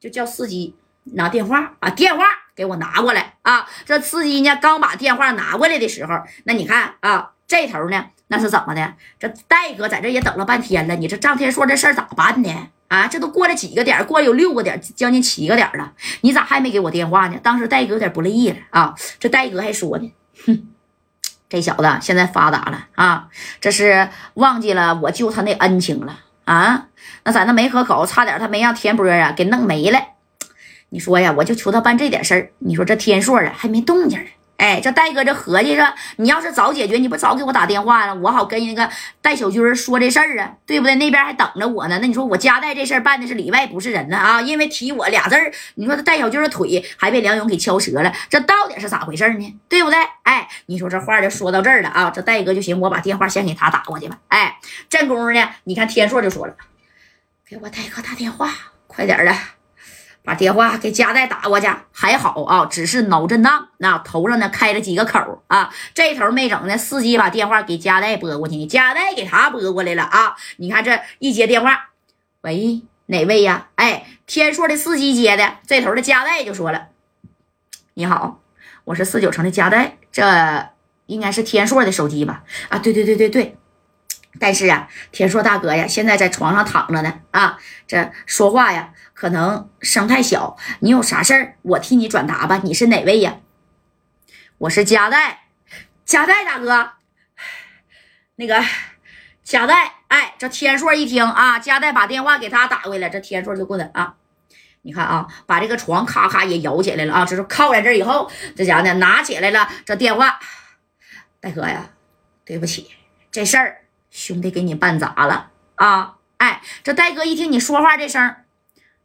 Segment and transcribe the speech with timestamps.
[0.00, 0.74] 就叫司机
[1.04, 3.68] 拿电话，把电话给我拿过来啊。
[3.84, 8.94] 这司机呢，刚把电话拿过来的时候，那你看啊，这头呢，那是怎么的？
[9.18, 12.68] 这戴哥在这也等了半天了，你这张天硕这事儿咋办呢？
[12.88, 15.92] 啊，这都过了几个点过了有六个点将近七个点了，
[16.22, 17.38] 你咋还没给我电话呢？
[17.42, 20.10] 当时戴哥有点不乐意了啊，这戴哥还说呢，
[20.46, 20.68] 哼，
[21.50, 23.28] 这小子现在发达了啊，
[23.60, 26.88] 这是忘记了我救他那恩情了啊。
[27.24, 30.00] 那咱那梅河口差点他没让田波啊给弄没了。
[30.90, 34.30] 你说呀，我就求他办这点事儿，你说这天硕啊还没动静呢。
[34.58, 38.90] 哎，这戴哥这合计着，你要是早解决，你不早给我打电话了，我好跟那个
[39.22, 40.96] 戴小军说这事儿啊，对不对？
[40.96, 41.96] 那边还等着我呢。
[42.02, 44.42] 那你说我家带这事儿办的是里外不是人呢啊？
[44.42, 49.60] 因为提我俩字儿，你说这戴小军的腿还被梁勇给敲折了，这到底是咋回事呢？
[49.68, 49.98] 对不对？
[50.24, 52.10] 哎，你说这话就说到这儿了啊。
[52.10, 54.18] 这戴哥就行，我把电话先给他打过去吧。
[54.26, 56.54] 哎，这功夫呢，你看天硕就说了，
[57.48, 58.52] 给我戴哥打电话，
[58.88, 59.32] 快点的。
[60.28, 66.76] 把电话给加代打过去，还好啊，只是脑震荡，那头上呢开了几个口啊，这头没整呢。
[66.76, 70.36] 司机把电话给加代拨过去，加代给他拨过来了啊。
[70.58, 71.88] 你看这一接电话，
[72.42, 73.68] 喂，哪位呀？
[73.76, 76.88] 哎，天硕的司机接的，这头的加代就说了
[77.94, 78.42] ：“你好，
[78.84, 80.68] 我是四九城的加代，这
[81.06, 82.42] 应该是天硕的手机吧？
[82.68, 83.56] 啊，对对对对对。
[84.40, 92.60] 但是啊，天硕大哥呀，现在在床上躺着呢啊，这说话呀。”可能声太小，你有啥事儿，我替你转达吧。
[92.62, 93.38] 你是哪位呀？
[94.58, 95.40] 我是加代，
[96.04, 96.92] 加代大哥，
[98.36, 98.62] 那个
[99.42, 104.14] 加代，哎，这天硕一听啊，加代把电话给他打过来，这天硕就过来啊。
[104.82, 110.38] 你看啊，把这个床咔咔也摇起来了啊，这是靠在这以后，这家伙呢拿起来了这电话，
[111.40, 111.90] 大哥呀，
[112.44, 112.88] 对不起，
[113.32, 116.16] 这事儿兄弟给你办砸了啊。
[116.38, 118.36] 哎，这戴哥一听你说话这声。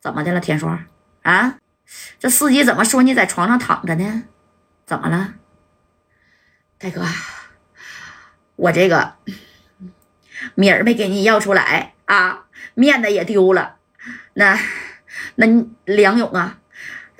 [0.00, 0.78] 怎么的了，天硕？
[1.22, 1.58] 啊，
[2.18, 4.24] 这司机怎么说你在床上躺着呢？
[4.86, 5.34] 怎么了，
[6.78, 7.04] 戴哥？
[8.56, 9.16] 我这个
[10.54, 13.76] 米儿没给你要出来啊，面子也丢了。
[14.34, 14.58] 那
[15.34, 15.46] 那
[15.84, 16.58] 梁勇啊，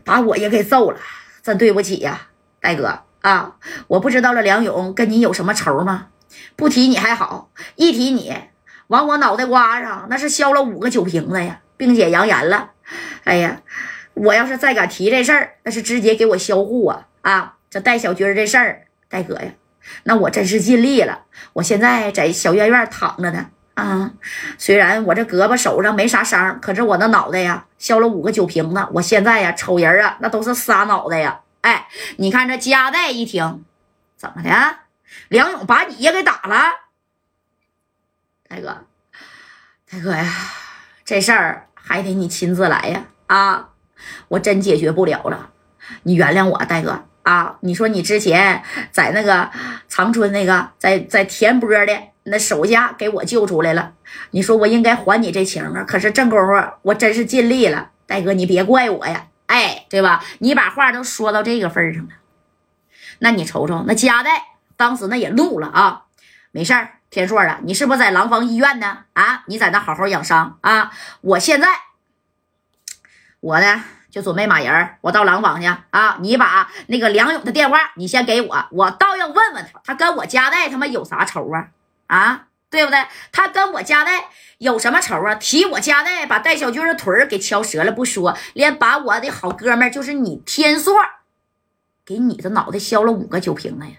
[0.04, 0.98] 把我也给揍了，
[1.42, 2.28] 真对不起呀，
[2.60, 3.56] 戴哥啊！
[3.88, 6.08] 我不知道了，梁勇跟你有什么仇吗？
[6.56, 8.34] 不提你还好，一提你，
[8.88, 11.60] 往我脑袋瓜上那是削了五个酒瓶子呀！
[11.76, 12.70] 并且扬言了，
[13.24, 13.60] 哎呀，
[14.14, 17.06] 我要是再敢提这事儿，那是直接给我销户啊！
[17.22, 19.52] 啊，这戴小军这事儿，戴哥呀，
[20.02, 21.20] 那我真是尽力了。
[21.52, 24.10] 我现在在小院院躺着呢，啊，
[24.58, 28.86] 虽然我这胳膊手上没啥伤，可是我那脑袋呀，削了五个酒瓶子。
[28.94, 31.40] 我现在呀，瞅人啊，那都是仨脑袋呀！
[31.60, 33.64] 哎，你看这加代一听，
[34.16, 34.50] 怎么的？
[35.26, 36.56] 梁勇把你也给打了？
[38.48, 38.86] 大哥，
[39.90, 40.32] 大哥呀，
[41.04, 41.64] 这事儿。
[41.80, 43.06] 还得你亲自来呀！
[43.28, 43.70] 啊，
[44.28, 45.52] 我真解决不了了，
[46.02, 47.56] 你原谅我，大哥啊！
[47.60, 48.62] 你说你之前
[48.92, 49.50] 在那个
[49.88, 53.94] 长春那个，在在田波的那手下给我救出来了，
[54.32, 55.82] 你说我应该还你这情啊！
[55.88, 59.28] 可是正功夫，我真是尽力了，大哥你别怪我呀！
[59.46, 60.22] 哎，对吧？
[60.40, 62.10] 你把话都说到这个份上了，
[63.20, 64.42] 那你瞅瞅那家代
[64.78, 66.04] 当时那也怒了啊！
[66.50, 66.94] 没事儿。
[67.10, 68.98] 天硕啊，你是不是在廊坊医院呢？
[69.14, 70.92] 啊，你在那好好养伤啊！
[71.22, 71.66] 我现在，
[73.40, 76.18] 我呢就准备马人我到廊坊去啊！
[76.20, 81.68] 你把那个梁勇的电话你先给我，我倒要问问他，他跟我家代他妈有啥仇啊？
[82.08, 83.02] 啊，对不对？
[83.32, 84.26] 他跟我家代
[84.58, 85.34] 有什么仇啊？
[85.36, 90.94] 提我家代把戴小军的腿儿给敲折了不说，连把我的好哥们就是你天硕，
[92.04, 93.92] 给你的脑袋削了五个酒瓶子呀！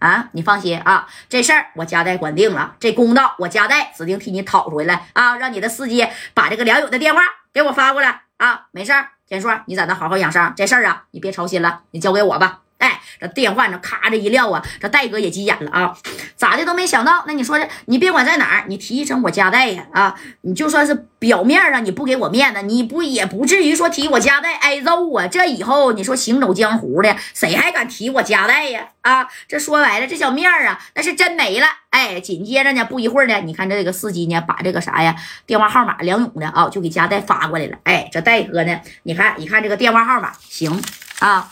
[0.00, 5.36] 啊，你放心啊，这事儿我家代管定了，这公道我家代指定替你讨回来啊！
[5.36, 7.20] 让你的司机把这个梁勇的电话
[7.52, 8.66] 给我发过来啊！
[8.72, 12.60] 没事儿，田硕，你在那好好养伤，这事儿啊，你别操心了，你交给我吧。
[12.78, 15.94] 哎，这电话呢，咔这一撂啊，这戴哥也急眼了啊，
[16.40, 17.22] 咋的都没想到。
[17.26, 25.28] 那你说这，你别管在哪儿，你提一声我家代呀啊，你就算是表面上你不给我面子，你不也不至于说提我家代挨揍啊。
[25.28, 28.88] 这以后你说行走江湖的，谁还敢提我家代呀？
[29.02, 31.66] 啊，这说白了，这小面啊，那是真没了。
[31.90, 35.14] 哎，紧接着呢，不一会儿呢，你看这个司机呢，把这个啥呀，
[35.44, 37.76] 电话号码梁勇的啊，就给家代发过来了。
[37.84, 40.82] 哎，这戴哥呢，你看一看这个电话号码，行
[41.18, 41.50] 啊。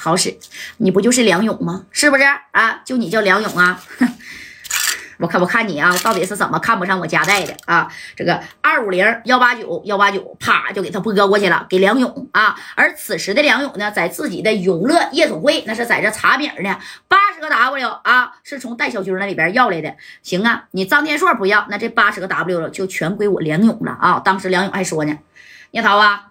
[0.00, 0.36] 好使，
[0.78, 1.86] 你不就是梁勇吗？
[1.90, 2.22] 是不是
[2.52, 2.80] 啊？
[2.84, 3.80] 就你叫梁勇啊？
[5.18, 7.92] 我看我看你啊，到底是怎么看不上我家代的啊？
[8.14, 12.56] 这个二五零幺八九幺八九，啪就给他拨过去了，给梁勇啊。
[12.76, 16.78] 而此时的梁勇呢，在自己的永乐夜总会，那是在这查米呢。
[17.08, 19.92] 八十个 W 啊，是从戴小军那里边要来的。
[20.22, 24.20] 行啊，你张天硕不要，那这八十个 W 就全归我梁勇了啊。
[24.20, 25.18] 当时梁勇还说呢，
[25.72, 26.27] 聂涛啊，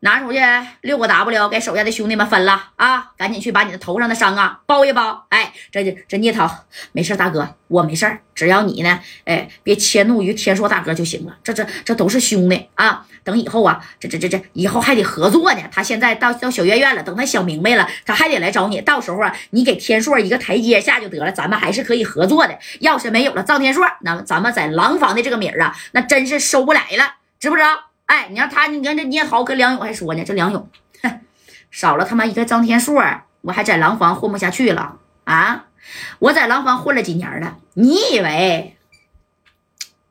[0.00, 0.38] 拿出去
[0.80, 3.10] 六个 W 给手下的兄弟们分了啊！
[3.18, 5.26] 赶紧去把你的头上的伤啊包一包。
[5.28, 6.50] 哎，这这聂涛
[6.92, 11.36] 没事，大哥我没事只要你呢，哎，别迁怒于天硕大哥就行了。
[11.44, 13.06] 这这这都是兄弟啊！
[13.22, 15.60] 等以后啊，这这这这以后还得合作呢。
[15.70, 18.80] 他现在到到小院院了，等他想明白了，他还得来找你。
[18.80, 22.58] 到时候啊，你给天硕一个台阶下就得了，咱们还是可以合作的。
[22.80, 27.89] 要是没有了赵天硕，那咱们在廊坊的这个米儿啊，那真是收不来了，知不知道？
[28.10, 30.68] 哎，你让他，你看这聂涛跟梁勇还说呢，这梁勇，
[31.00, 31.20] 哼，
[31.70, 33.00] 少了他妈一个张天硕，
[33.42, 35.66] 我还在廊坊混不下去了啊！
[36.18, 38.76] 我在廊坊混了几年了，你以为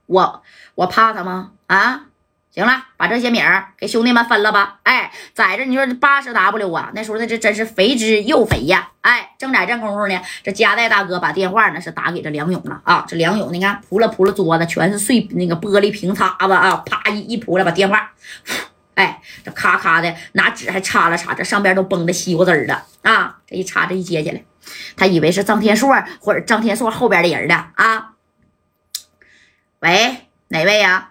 [0.05, 0.41] 我
[0.75, 1.51] 我怕他吗？
[1.67, 2.05] 啊！
[2.51, 4.79] 行了，把这些米儿给兄弟们分了吧。
[4.83, 8.89] 哎，在这你说八十 W 啊，那时候那这真是肥之又肥呀。
[9.01, 13.05] 哎，正在这功夫呢，这加代大哥把电话呢是打给这梁勇了啊。
[13.07, 18.11] 这梁勇你看扑了扑了桌子，全是碎那个玻璃瓶碴子啊，啪一一扑了，把电话，
[18.95, 23.37] 哎，这咔咔的拿纸还擦了擦，这上边都崩的西瓜汁了啊。
[23.45, 24.43] 这一擦，这一接起来，
[24.97, 28.13] 他以为是张天硕或者张天硕后边的人呢啊。
[29.81, 31.08] 喂，哪位呀？